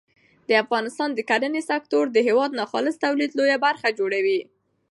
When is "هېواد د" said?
2.27-2.55